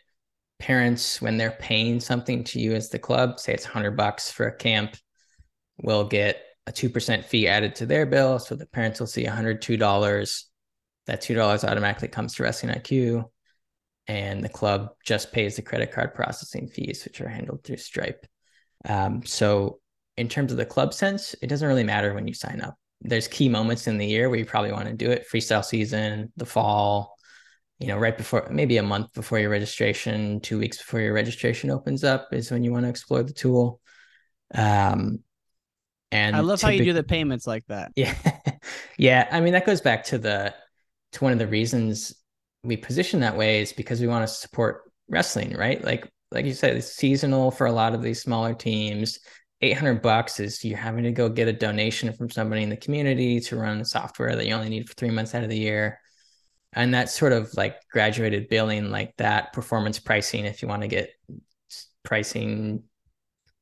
[0.59, 4.47] Parents, when they're paying something to you as the club, say it's 100 bucks for
[4.47, 4.97] a camp,
[5.79, 8.39] will get a 2% fee added to their bill.
[8.39, 10.45] So the parents will see $102.
[11.07, 13.25] That $2 automatically comes to Wrestling IQ.
[14.07, 18.27] And the club just pays the credit card processing fees, which are handled through Stripe.
[18.87, 19.81] Um, so
[20.17, 22.77] in terms of the club sense, it doesn't really matter when you sign up.
[23.01, 25.27] There's key moments in the year where you probably want to do it.
[25.31, 27.17] Freestyle season, the fall,
[27.79, 31.71] you know, right before maybe a month before your registration, two weeks before your registration
[31.71, 33.81] opens up is when you want to explore the tool.
[34.55, 35.21] Um,
[36.15, 37.91] and I love how you do the payments like that.
[37.97, 38.15] yeah.
[38.97, 39.29] yeah.
[39.33, 40.55] I mean, that goes back to the
[41.13, 42.15] to one of the reasons
[42.63, 45.83] we position that way is because we want to support wrestling, right?
[45.85, 49.19] Like like you said, it's seasonal for a lot of these smaller teams.
[49.61, 53.41] 800 bucks is you're having to go get a donation from somebody in the community
[53.41, 56.01] to run software that you only need for three months out of the year.
[56.73, 60.89] And that's sort of like graduated billing, like that performance pricing, if you want to
[60.89, 61.11] get
[62.05, 62.85] pricing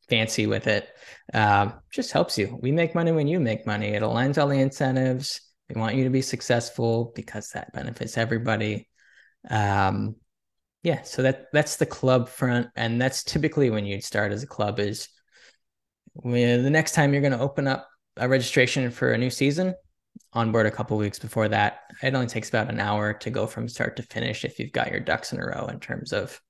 [0.09, 0.89] fancy with it,
[1.33, 2.59] um, just helps you.
[2.61, 3.89] We make money when you make money.
[3.89, 5.41] It aligns all the incentives.
[5.69, 8.89] We want you to be successful because that benefits everybody.
[9.49, 10.17] Um,
[10.83, 14.49] yeah, so that that's the club front, and that's typically when you'd start as a
[14.49, 14.81] club.
[14.81, 15.09] Is
[16.15, 19.75] when the next time you're going to open up a registration for a new season,
[20.33, 21.81] onboard a couple weeks before that.
[22.03, 24.91] It only takes about an hour to go from start to finish if you've got
[24.91, 26.41] your ducks in a row in terms of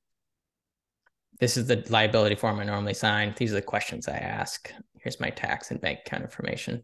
[1.40, 3.34] this is the liability form I normally sign.
[3.36, 4.72] These are the questions I ask.
[5.00, 6.82] Here's my tax and bank account information.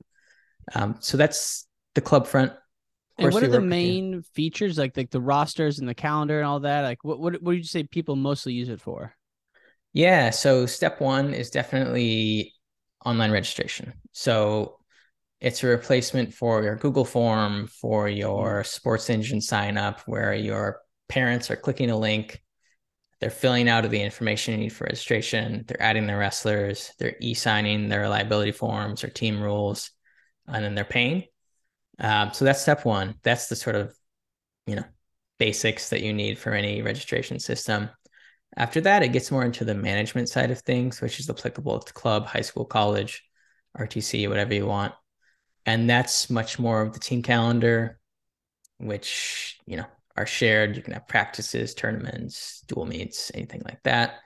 [0.74, 2.52] Um, so that's the club front.
[3.18, 6.60] And what are the main features like like the rosters and the calendar and all
[6.60, 6.82] that?
[6.82, 9.14] Like what what what would you say people mostly use it for?
[9.92, 12.54] Yeah, so step one is definitely
[13.04, 13.94] online registration.
[14.12, 14.78] So
[15.40, 20.80] it's a replacement for your Google form, for your Sports Engine sign up, where your
[21.08, 22.40] parents are clicking a link,
[23.20, 27.16] they're filling out of the information you need for registration, they're adding their wrestlers, they're
[27.20, 29.90] e signing their liability forms or team rules,
[30.46, 31.24] and then they're paying.
[31.98, 33.16] Um, so that's step one.
[33.22, 33.94] That's the sort of,
[34.66, 34.84] you know,
[35.38, 37.90] basics that you need for any registration system.
[38.56, 41.92] After that, it gets more into the management side of things, which is applicable to
[41.92, 43.24] club, high school, college,
[43.76, 44.94] RTC, whatever you want.
[45.66, 47.98] And that's much more of the team calendar,
[48.78, 49.86] which, you know,
[50.18, 50.76] are shared.
[50.76, 54.16] You can have practices, tournaments, dual meets, anything like that.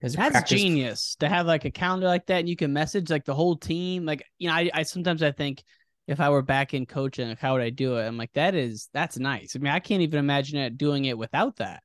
[0.00, 3.24] That's practice- genius to have like a calendar like that and you can message like
[3.24, 4.04] the whole team.
[4.04, 5.62] Like, you know, I, I sometimes I think
[6.06, 8.06] if I were back in coaching, like how would I do it?
[8.06, 9.54] I'm like, that is that's nice.
[9.54, 11.82] I mean, I can't even imagine it doing it without that.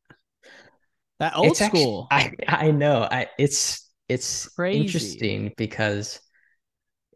[1.20, 2.08] That old It's school.
[2.12, 3.08] I I know.
[3.10, 4.78] I it's it's Crazy.
[4.80, 6.20] interesting because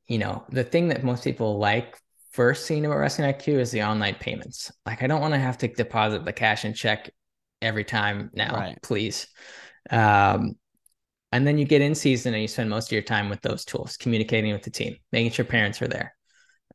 [0.08, 1.98] you know the thing that most people like
[2.32, 4.72] first seeing about wrestling IQ is the online payments.
[4.86, 7.12] Like I don't want to have to deposit the cash and check
[7.62, 8.78] every time now, Right.
[8.82, 9.28] please.
[9.90, 10.56] Um,
[11.32, 13.64] and then you get in season and you spend most of your time with those
[13.64, 16.16] tools, communicating with the team, making sure parents are there.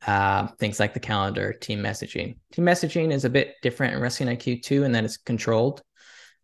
[0.07, 2.37] Uh, things like the calendar, team messaging.
[2.53, 5.83] Team messaging is a bit different in Wrestling IQ too, in that it's controlled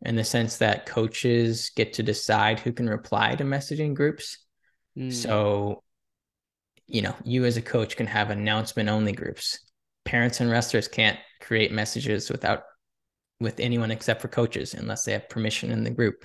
[0.05, 4.38] in the sense that coaches get to decide who can reply to messaging groups.
[4.98, 5.12] Mm.
[5.12, 5.83] So,
[6.92, 9.59] you know, you as a coach can have announcement only groups.
[10.05, 12.64] Parents and wrestlers can't create messages without
[13.40, 16.24] with anyone except for coaches unless they have permission in the group.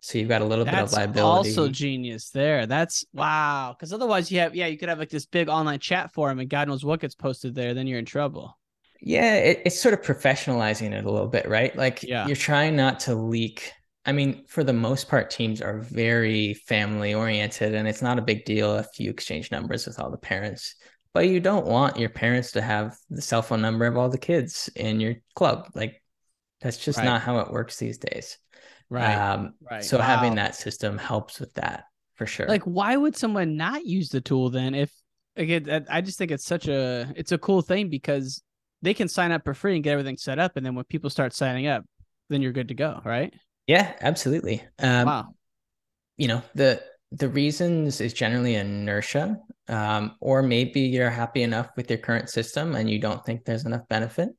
[0.00, 1.50] So you've got a little bit of That's liability.
[1.50, 2.66] also genius there.
[2.66, 3.74] That's wow.
[3.76, 6.48] Because otherwise, you have yeah, you could have like this big online chat forum, and
[6.48, 7.74] God knows what gets posted there.
[7.74, 8.56] Then you're in trouble.
[9.00, 11.76] Yeah, it, it's sort of professionalizing it a little bit, right?
[11.76, 12.26] Like Yeah.
[12.26, 13.72] you're trying not to leak.
[14.08, 18.22] I mean, for the most part, teams are very family oriented, and it's not a
[18.22, 20.76] big deal if you exchange numbers with all the parents.
[21.12, 24.16] But you don't want your parents to have the cell phone number of all the
[24.16, 25.68] kids in your club.
[25.74, 26.02] Like
[26.62, 27.04] that's just Right.
[27.04, 28.38] not how it works these days.
[28.88, 29.14] Right.
[29.14, 29.84] Um, right.
[29.84, 32.48] So having that system helps with that for sure.
[32.48, 34.74] like, why would someone not use the tool then?
[34.74, 34.90] If
[35.36, 38.42] again, I just think it's such a it's a cool thing because
[38.80, 41.10] they can sign up for free and get everything set up, and then when people
[41.10, 41.84] start signing up,
[42.30, 43.34] then you're good to go, right?
[43.68, 44.64] Yeah, absolutely.
[44.80, 45.28] Um, wow.
[46.16, 51.88] you know the the reasons is generally inertia um, or maybe you're happy enough with
[51.88, 54.30] your current system and you don't think there's enough benefit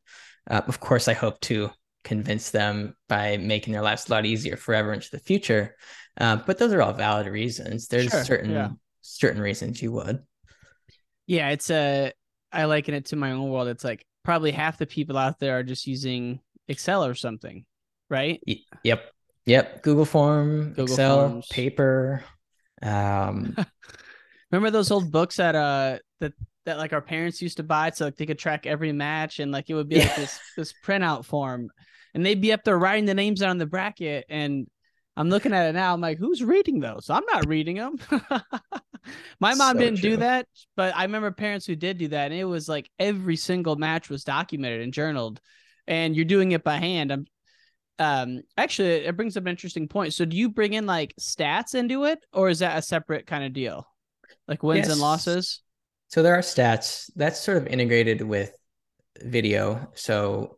[0.49, 1.69] uh, of course i hope to
[2.03, 5.75] convince them by making their lives a lot easier forever into the future
[6.19, 8.69] uh, but those are all valid reasons there's Sure, certain yeah.
[9.01, 10.19] certain reasons you would
[11.27, 12.11] Yeah, it's a.
[12.51, 13.67] I liken it to my own world.
[13.67, 17.65] It's like probably half the people out there are just using Excel or something,
[18.09, 18.41] right?
[18.83, 19.01] Yep
[19.49, 21.47] yep google form Google excel Forms.
[21.47, 22.23] paper
[22.81, 23.55] um
[24.51, 26.33] Remember those old books that uh that
[26.65, 29.51] that like our parents used to buy so like they could track every match and
[29.51, 31.69] like it would be like this this printout form
[32.13, 34.67] and they'd be up there writing the names on the bracket and
[35.15, 37.09] I'm looking at it now I'm like who's reading those?
[37.09, 37.97] I'm not reading them.
[39.39, 42.39] My mom So didn't do that, but I remember parents who did do that and
[42.39, 45.39] it was like every single match was documented and journaled
[45.87, 47.11] and you're doing it by hand.
[47.11, 47.25] I'm
[47.99, 50.13] um actually it brings up an interesting point.
[50.13, 53.43] So do you bring in like stats into it or is that a separate kind
[53.43, 53.87] of deal?
[54.47, 55.61] Like wins and losses?
[56.07, 58.51] So there are stats that's sort of integrated with
[59.21, 59.91] video.
[59.93, 60.57] So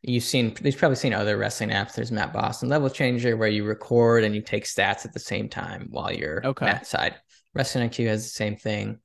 [0.00, 1.94] you've seen, you've probably seen other wrestling apps.
[1.94, 5.48] There's MatBoss and Level Changer where you record and you take stats at the same
[5.48, 6.78] time while you're Okay.
[6.84, 7.16] Side.
[7.54, 8.98] Wrestling IQ has the same thing.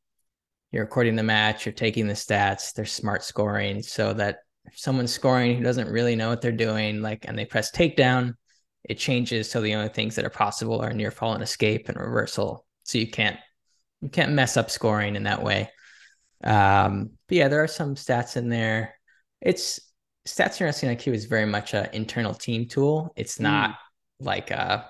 [0.72, 2.74] You're recording the match, you're taking the stats.
[2.74, 4.39] There's smart scoring so that
[4.74, 8.36] someone's scoring who doesn't really know what they're doing, like, and they press takedown,
[8.84, 9.50] it changes.
[9.50, 12.65] So the only things that are possible are near fall and escape and reversal.
[12.84, 13.38] So you can't
[14.02, 15.69] you can't mess up scoring in that way.
[16.43, 18.95] Um, but yeah, there are some stats in there.
[19.41, 19.80] It's
[20.28, 23.13] stats in wrestling IQ is very much an internal team tool.
[23.15, 23.76] It's not
[24.19, 24.84] like uh,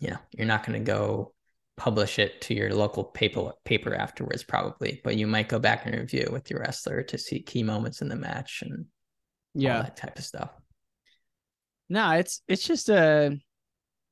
[0.00, 1.32] you know, you're not going to go
[1.78, 5.94] publish it to your local paper paper afterwards, probably, but you might go back and
[5.96, 9.82] review with your wrestler to see key moments in the match and all Yeah.
[9.82, 10.50] that type of stuff.
[11.88, 13.38] No, it's it's just a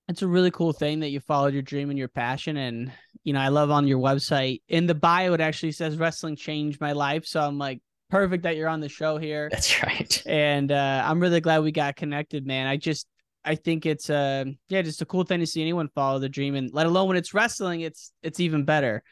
[0.09, 2.93] it's a really cool thing that you followed your dream and your passion and
[3.25, 6.81] you know, I love on your website in the bio it actually says wrestling changed
[6.81, 7.27] my life.
[7.27, 9.49] So I'm like perfect that you're on the show here.
[9.51, 10.23] That's right.
[10.27, 12.67] And uh I'm really glad we got connected, man.
[12.67, 13.07] I just
[13.47, 16.55] I think it's uh yeah, just a cool thing to see anyone follow the dream
[16.55, 19.03] and let alone when it's wrestling, it's it's even better.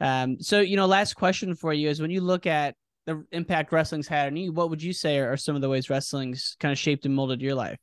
[0.00, 2.74] Um so you know, last question for you is when you look at
[3.06, 5.68] the impact wrestling's had on you, what would you say are, are some of the
[5.68, 7.78] ways wrestling's kind of shaped and molded your life?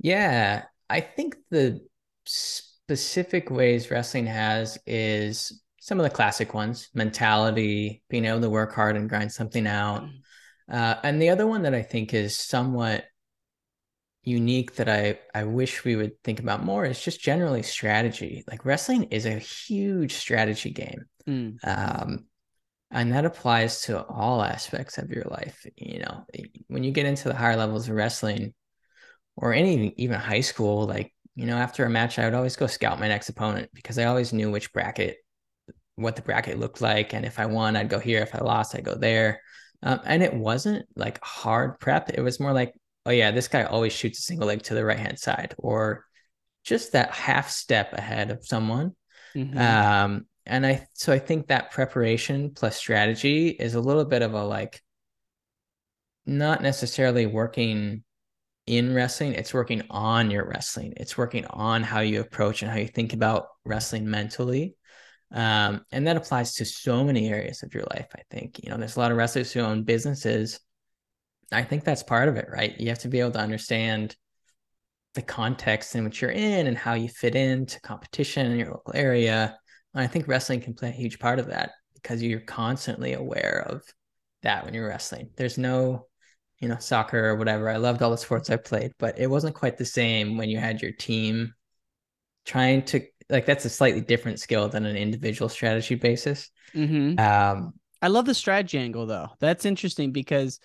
[0.00, 1.80] Yeah, I think the
[2.24, 8.72] specific ways wrestling has is some of the classic ones mentality, being able to work
[8.72, 10.02] hard and grind something out.
[10.02, 10.10] Mm.
[10.70, 13.04] Uh, and the other one that I think is somewhat
[14.24, 18.44] unique that I, I wish we would think about more is just generally strategy.
[18.48, 21.06] Like wrestling is a huge strategy game.
[21.26, 21.56] Mm.
[21.64, 22.26] Um,
[22.90, 25.66] and that applies to all aspects of your life.
[25.76, 26.24] You know,
[26.68, 28.54] when you get into the higher levels of wrestling
[29.36, 32.66] or any even high school, like, you know, after a match, I would always go
[32.66, 35.16] scout my next opponent because I always knew which bracket,
[35.96, 37.14] what the bracket looked like.
[37.14, 38.20] And if I won, I'd go here.
[38.20, 39.40] If I lost, I'd go there.
[39.82, 42.10] Um, and it wasn't like hard prep.
[42.10, 42.74] It was more like,
[43.06, 46.04] oh yeah, this guy always shoots a single leg to the right hand side, or
[46.64, 48.92] just that half step ahead of someone.
[49.34, 49.58] Mm-hmm.
[49.58, 54.34] Um, and I so I think that preparation plus strategy is a little bit of
[54.34, 54.82] a like
[56.26, 58.04] not necessarily working
[58.66, 60.94] in wrestling, it's working on your wrestling.
[60.96, 64.76] It's working on how you approach and how you think about wrestling mentally.
[65.32, 68.08] Um, and that applies to so many areas of your life.
[68.14, 70.60] I think, you know, there's a lot of wrestlers who own businesses
[71.54, 72.78] I think that's part of it, right?
[72.78, 74.16] You have to be able to understand
[75.14, 78.94] the context in which you're in and how you fit into competition in your local
[78.94, 79.58] area.
[79.94, 83.66] And I think wrestling can play a huge part of that because you're constantly aware
[83.68, 83.82] of
[84.42, 85.30] that when you're wrestling.
[85.36, 86.06] There's no,
[86.60, 87.68] you know, soccer or whatever.
[87.68, 90.58] I loved all the sports I played, but it wasn't quite the same when you
[90.58, 91.52] had your team
[92.44, 96.50] trying to like that's a slightly different skill than an individual strategy basis.
[96.74, 97.18] Mm-hmm.
[97.18, 99.28] Um, I love the strategy angle though.
[99.38, 100.58] That's interesting because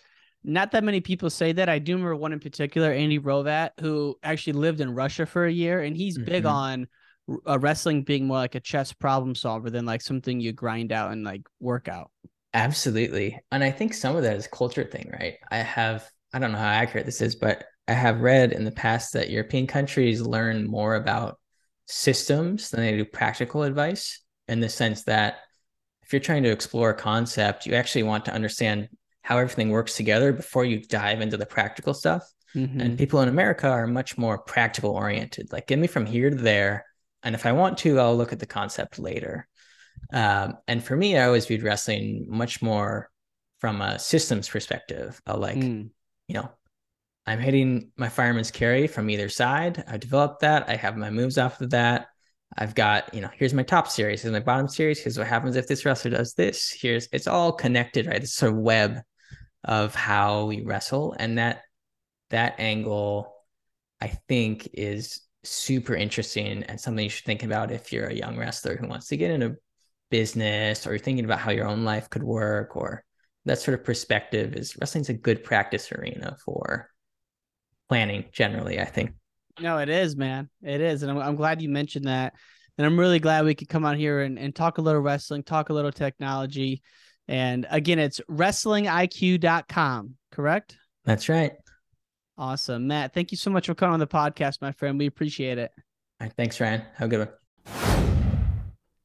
[0.47, 1.67] not that many people say that.
[1.67, 5.51] I do remember one in particular, Andy Rovat, who actually lived in Russia for a
[5.51, 6.25] year, and he's mm-hmm.
[6.25, 6.87] big on
[7.45, 11.11] uh, wrestling being more like a chess problem solver than like something you grind out
[11.11, 12.11] and like work out.
[12.53, 15.35] Absolutely, and I think some of that is culture thing, right?
[15.51, 18.71] I have I don't know how accurate this is, but I have read in the
[18.71, 21.39] past that European countries learn more about
[21.87, 25.39] systems than they do practical advice in the sense that
[26.03, 28.87] if you're trying to explore a concept, you actually want to understand
[29.27, 32.23] how everything works together before you dive into the practical stuff.
[32.55, 32.79] Mm-hmm.
[32.79, 35.51] And people in America are much more practical oriented.
[35.51, 36.85] Like, get me from here to there.
[37.23, 39.45] And if I want to, I'll look at the concept later.
[40.13, 43.09] Um, and for me, I always viewed wrestling much more
[43.59, 45.21] from a systems perspective.
[45.27, 45.89] Like, mm.
[46.29, 46.49] you know,
[47.25, 49.83] I'm hitting my fireman's carry from either side.
[49.89, 50.69] I developed that.
[50.69, 52.07] I have my moves off of that.
[52.57, 55.01] I've got, you know, here's my top series, here's my bottom series.
[55.01, 56.71] Here's what happens if this wrestler does this.
[56.71, 58.23] Here's it's all connected, right?
[58.23, 59.01] It's sort of web
[59.67, 61.61] of how we wrestle and that
[62.29, 63.35] that angle
[64.01, 68.37] i think is super interesting and something you should think about if you're a young
[68.37, 69.55] wrestler who wants to get into
[70.09, 73.03] business or you're thinking about how your own life could work or
[73.45, 76.89] that sort of perspective is wrestling's a good practice arena for
[77.89, 79.11] planning generally i think.
[79.59, 80.49] No it is man.
[80.61, 82.33] It is and i'm, I'm glad you mentioned that
[82.77, 85.43] and i'm really glad we could come out here and, and talk a little wrestling
[85.43, 86.81] talk a little technology
[87.27, 90.77] and again, it's wrestlingiq.com, correct?
[91.03, 91.53] That's right.
[92.37, 92.87] Awesome.
[92.87, 94.99] Matt, thank you so much for coming on the podcast, my friend.
[94.99, 95.71] We appreciate it.
[96.19, 96.81] All right, thanks, Ryan.
[96.95, 97.29] Have a good one.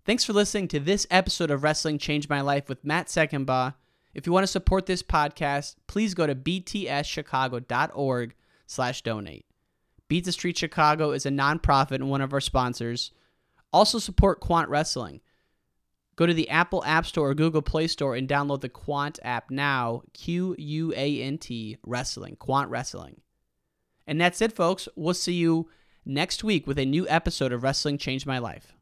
[0.05, 3.75] Thanks for listening to this episode of Wrestling Changed My Life with Matt Seckenbaugh.
[4.15, 8.35] If you want to support this podcast, please go to btschicago.org
[8.67, 9.47] slash donate.
[10.09, 13.13] Beat the Street Chicago is a nonprofit and one of our sponsors.
[13.73, 15.21] Also support Quant Wrestling–
[16.17, 19.51] Go to the Apple App Store or Google Play Store and download the Quant app
[19.51, 20.03] now.
[20.13, 23.21] Q U A N T Wrestling, Quant Wrestling.
[24.07, 24.89] And that's it, folks.
[24.97, 25.69] We'll see you
[26.05, 28.75] next week with a new episode of Wrestling Changed My Life.